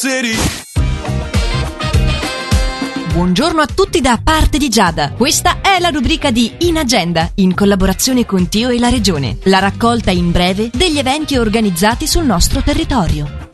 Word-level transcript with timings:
city. 0.00 0.34
Buongiorno 3.12 3.60
a 3.60 3.66
tutti 3.66 4.00
da 4.00 4.18
parte 4.22 4.56
di 4.56 4.70
Giada. 4.70 5.12
Questa 5.12 5.60
è 5.60 5.78
la 5.78 5.90
rubrica 5.90 6.30
di 6.30 6.50
In 6.60 6.78
Agenda, 6.78 7.30
in 7.34 7.54
collaborazione 7.54 8.24
con 8.24 8.48
Tio 8.48 8.70
e 8.70 8.78
la 8.78 8.88
Regione. 8.88 9.36
La 9.44 9.58
raccolta 9.58 10.10
in 10.10 10.30
breve 10.30 10.70
degli 10.72 10.96
eventi 10.96 11.36
organizzati 11.36 12.06
sul 12.06 12.24
nostro 12.24 12.62
territorio. 12.62 13.49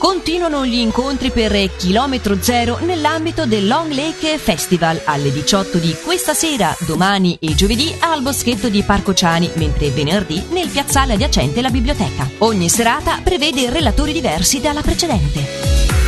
Continuano 0.00 0.64
gli 0.64 0.78
incontri 0.78 1.30
per 1.30 1.76
Chilometro 1.76 2.40
Zero 2.40 2.78
nell'ambito 2.78 3.44
del 3.44 3.66
Long 3.66 3.92
Lake 3.92 4.38
Festival 4.38 4.98
alle 5.04 5.30
18 5.30 5.76
di 5.76 5.94
questa 6.02 6.32
sera, 6.32 6.74
domani 6.86 7.36
e 7.38 7.54
giovedì 7.54 7.94
al 7.98 8.22
boschetto 8.22 8.70
di 8.70 8.82
Parco 8.82 9.12
Ciani, 9.12 9.50
mentre 9.56 9.90
venerdì 9.90 10.42
nel 10.52 10.68
piazzale 10.68 11.12
adiacente 11.12 11.60
la 11.60 11.68
biblioteca. 11.68 12.26
Ogni 12.38 12.70
serata 12.70 13.20
prevede 13.22 13.68
relatori 13.68 14.12
diversi 14.12 14.62
dalla 14.62 14.80
precedente. 14.80 15.99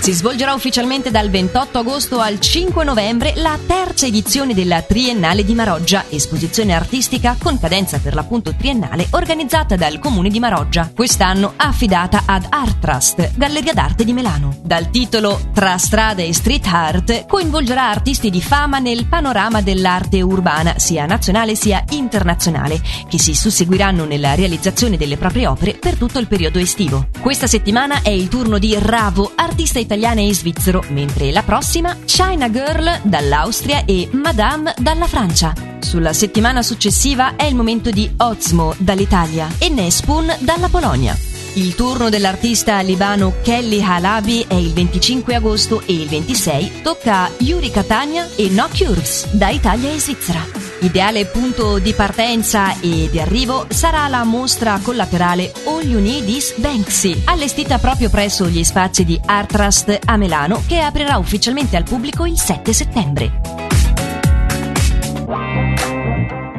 Si 0.00 0.12
svolgerà 0.12 0.54
ufficialmente 0.54 1.10
dal 1.10 1.28
28 1.28 1.80
agosto 1.80 2.20
al 2.20 2.40
5 2.40 2.84
novembre 2.84 3.34
la 3.36 3.58
terza 3.66 4.06
edizione 4.06 4.54
della 4.54 4.80
Triennale 4.80 5.44
di 5.44 5.52
Maroggia, 5.52 6.06
esposizione 6.08 6.72
artistica 6.72 7.36
con 7.38 7.60
cadenza 7.60 7.98
per 7.98 8.14
l'appunto 8.14 8.54
triennale 8.54 9.08
organizzata 9.10 9.76
dal 9.76 9.98
Comune 9.98 10.30
di 10.30 10.40
Maroggia, 10.40 10.90
quest'anno 10.94 11.52
affidata 11.54 12.22
ad 12.24 12.46
Art 12.48 12.78
Trust, 12.78 13.32
Galleria 13.36 13.74
d'Arte 13.74 14.04
di 14.04 14.14
Milano. 14.14 14.56
Dal 14.62 14.88
titolo 14.88 15.38
Tra 15.52 15.76
strada 15.76 16.22
e 16.22 16.32
street 16.32 16.66
art 16.66 17.26
coinvolgerà 17.26 17.90
artisti 17.90 18.30
di 18.30 18.40
fama 18.40 18.78
nel 18.78 19.06
panorama 19.06 19.60
dell'arte 19.60 20.22
urbana, 20.22 20.78
sia 20.78 21.04
nazionale 21.04 21.54
sia 21.54 21.84
internazionale, 21.90 22.80
che 23.06 23.18
si 23.18 23.34
susseguiranno 23.34 24.06
nella 24.06 24.34
realizzazione 24.34 24.96
delle 24.96 25.18
proprie 25.18 25.46
opere 25.46 25.74
per 25.74 25.96
tutto 25.96 26.18
il 26.18 26.26
periodo 26.26 26.58
estivo. 26.58 27.08
Questa 27.20 27.46
settimana 27.46 28.00
è 28.00 28.08
il 28.08 28.28
turno 28.28 28.56
di 28.56 28.74
Ravo, 28.78 29.32
artista 29.34 29.78
italiano 29.78 29.88
italiane 29.90 30.28
e 30.28 30.34
svizzero, 30.34 30.84
mentre 30.90 31.32
la 31.32 31.42
prossima 31.42 31.96
China 32.04 32.48
Girl 32.48 33.00
dall'Austria 33.02 33.84
e 33.84 34.08
Madame 34.12 34.72
dalla 34.78 35.08
Francia. 35.08 35.52
Sulla 35.80 36.12
settimana 36.12 36.62
successiva 36.62 37.34
è 37.34 37.42
il 37.44 37.56
momento 37.56 37.90
di 37.90 38.08
Ozmo 38.18 38.72
dall'Italia 38.78 39.48
e 39.58 39.68
Nespun 39.68 40.32
dalla 40.38 40.68
Polonia. 40.68 41.16
Il 41.54 41.74
turno 41.74 42.08
dell'artista 42.08 42.80
libano 42.80 43.34
Kelly 43.42 43.82
Halabi 43.82 44.44
è 44.46 44.54
il 44.54 44.72
25 44.72 45.34
agosto 45.34 45.82
e 45.84 45.94
il 45.94 46.06
26 46.06 46.82
tocca 46.82 47.24
a 47.24 47.30
Yuri 47.38 47.70
Catania 47.72 48.28
e 48.36 48.48
No 48.48 48.68
Curves 48.72 49.32
da 49.32 49.48
Italia 49.48 49.90
e 49.90 49.98
Svizzera. 49.98 50.69
Ideale 50.82 51.26
punto 51.26 51.78
di 51.78 51.92
partenza 51.92 52.78
e 52.80 53.08
di 53.10 53.20
arrivo 53.20 53.66
sarà 53.68 54.08
la 54.08 54.24
mostra 54.24 54.78
collaterale 54.82 55.52
All 55.66 55.82
You 55.82 56.00
Need 56.00 56.26
Is 56.26 56.54
Banksy, 56.56 57.22
allestita 57.26 57.78
proprio 57.78 58.08
presso 58.08 58.48
gli 58.48 58.64
spazi 58.64 59.04
di 59.04 59.20
Artrust 59.22 59.98
a 60.06 60.16
Milano, 60.16 60.62
che 60.66 60.80
aprirà 60.80 61.18
ufficialmente 61.18 61.76
al 61.76 61.84
pubblico 61.84 62.24
il 62.24 62.38
7 62.38 62.72
settembre. 62.72 63.40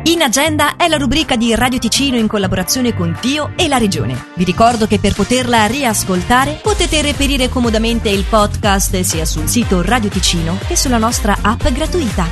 In 0.04 0.22
agenda 0.22 0.76
è 0.76 0.88
la 0.88 0.98
rubrica 0.98 1.36
di 1.36 1.56
Radio 1.56 1.80
Ticino 1.80 2.18
in 2.18 2.28
collaborazione 2.28 2.94
con 2.94 3.18
Tio 3.20 3.54
e 3.56 3.68
la 3.68 3.78
Regione. 3.78 4.28
Vi 4.36 4.44
ricordo 4.44 4.86
che 4.86 5.00
per 5.00 5.14
poterla 5.14 5.66
riascoltare 5.66 6.60
potete 6.62 7.02
reperire 7.02 7.50
comodamente 7.50 8.10
il 8.10 8.26
podcast 8.30 9.00
sia 9.00 9.26
sul 9.26 9.48
sito 9.48 9.82
Radio 9.82 10.10
Ticino 10.10 10.60
che 10.68 10.76
sulla 10.76 11.00
nostra 11.00 11.38
app 11.42 11.68
gratuita. 11.70 12.30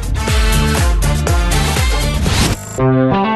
Thank 2.79 2.95
you. 2.95 3.28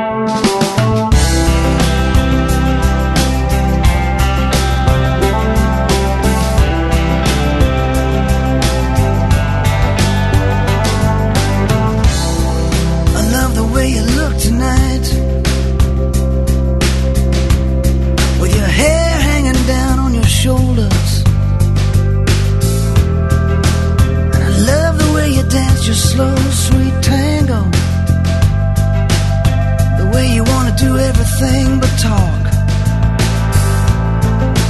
Everything 31.24 31.80
but 31.80 31.94
talk. 32.00 32.44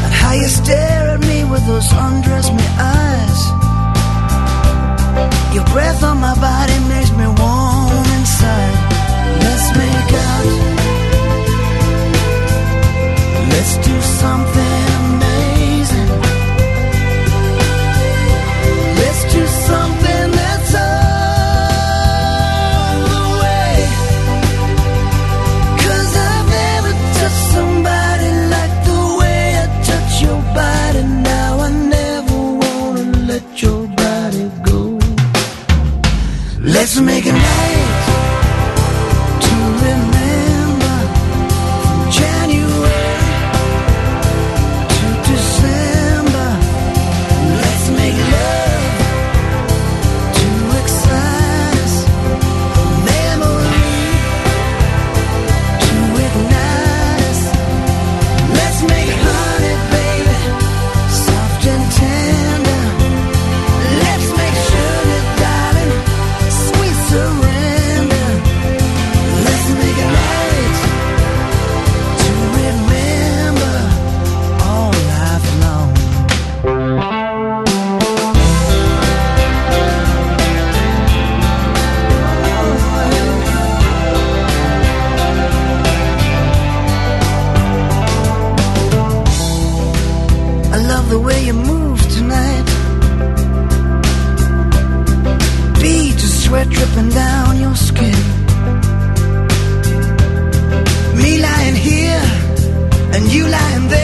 And 0.04 0.14
how 0.14 0.34
you 0.34 0.48
stare 0.48 1.10
at 1.16 1.20
me 1.22 1.44
with 1.46 1.66
those 1.66 1.92
undress 1.92 2.33
the 91.14 91.20
way 91.20 91.46
you 91.46 91.54
move 91.54 92.00
tonight. 92.18 92.66
Beads 95.80 96.24
of 96.28 96.34
sweat 96.44 96.68
dripping 96.70 97.10
down 97.10 97.60
your 97.60 97.76
skin. 97.76 98.20
Me 101.22 101.32
lying 101.48 101.78
here 101.90 102.26
and 103.14 103.24
you 103.32 103.44
lying 103.48 103.88
there. 103.90 104.03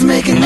Making 0.00 0.37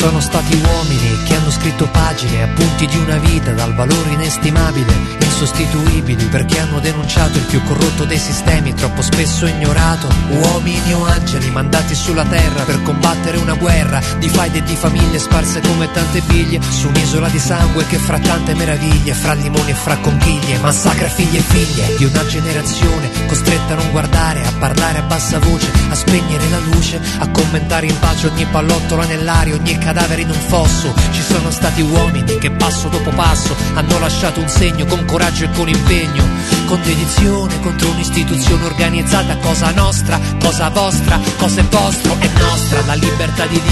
sono 0.00 0.20
stati 0.20 0.54
uomini 0.54 1.22
che 1.24 1.34
hanno 1.34 1.50
scritto 1.50 1.86
pagine, 1.88 2.44
appunti 2.44 2.86
di 2.86 2.96
una 2.96 3.18
vita 3.18 3.52
dal 3.52 3.74
valore 3.74 4.12
inestimabile, 4.12 5.19
insostituibili 5.40 6.26
perché 6.26 6.58
hanno 6.58 6.80
denunciato 6.80 7.38
il 7.38 7.44
più 7.44 7.62
corrotto 7.62 8.04
dei 8.04 8.18
sistemi, 8.18 8.74
troppo 8.74 9.00
spesso 9.00 9.46
ignorato. 9.46 10.06
Uomini 10.28 10.92
o 10.92 11.04
angeli 11.04 11.50
mandati 11.50 11.94
sulla 11.94 12.24
terra 12.24 12.64
per 12.64 12.82
combattere 12.82 13.38
una 13.38 13.54
guerra 13.54 14.02
di 14.18 14.28
faide 14.28 14.58
e 14.58 14.62
di 14.62 14.76
famiglie 14.76 15.18
sparse 15.18 15.60
come 15.60 15.90
tante 15.92 16.20
biglie 16.26 16.60
su 16.60 16.88
un'isola 16.88 17.28
di 17.28 17.38
sangue 17.38 17.86
che 17.86 17.96
fra 17.96 18.18
tante 18.18 18.54
meraviglie, 18.54 19.14
fra 19.14 19.32
limoni 19.32 19.70
e 19.70 19.74
fra 19.74 19.96
conchiglie, 19.96 20.58
massacra 20.58 21.08
figli 21.08 21.36
e 21.36 21.40
figlie 21.40 21.96
di 21.96 22.04
una 22.04 22.26
generazione 22.26 23.10
costretta 23.26 23.72
a 23.72 23.76
non 23.76 23.90
guardare, 23.92 24.44
a 24.44 24.52
parlare 24.58 24.98
a 24.98 25.02
bassa 25.02 25.38
voce, 25.38 25.70
a 25.88 25.94
spegnere 25.94 26.48
la 26.50 26.58
luce, 26.58 27.00
a 27.18 27.28
commentare 27.30 27.86
in 27.86 27.98
pace 27.98 28.26
ogni 28.26 28.44
pallottola 28.44 29.06
nell'aria, 29.06 29.54
ogni 29.54 29.78
cadavere 29.78 30.20
in 30.20 30.28
un 30.28 30.40
fosso. 30.48 30.92
Ci 31.12 31.22
sono 31.22 31.50
stati 31.50 31.80
uomini 31.80 32.36
che 32.38 32.50
passo 32.50 32.88
dopo 32.88 33.10
passo 33.10 33.56
hanno 33.74 33.98
lasciato 33.98 34.40
un 34.40 34.48
segno 34.48 34.84
con 34.84 35.04
coraggio 35.30 35.44
e 35.44 35.50
con 35.50 35.68
impegno, 35.68 36.28
con 36.66 36.80
dedizione 36.82 37.60
contro 37.60 37.90
un'istituzione 37.90 38.64
organizzata, 38.64 39.36
cosa 39.38 39.70
nostra, 39.70 40.18
cosa 40.40 40.68
vostra, 40.70 41.20
cosa 41.36 41.60
è 41.60 41.64
vostro, 41.64 42.16
è 42.18 42.28
nostra, 42.38 42.84
la 42.86 42.94
libertà 42.94 43.46
di 43.46 43.60